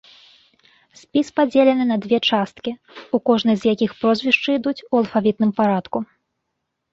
Спіс 1.01 1.27
падзелены 1.39 1.85
на 1.91 1.97
две 2.05 2.19
часткі, 2.29 2.71
у 3.17 3.19
кожнай 3.31 3.55
з 3.65 3.69
якіх 3.73 3.91
прозвішчы 4.01 4.49
ідуць 4.61 4.75
у 4.89 4.89
алфавітным 5.03 5.51
парадку. 5.61 5.97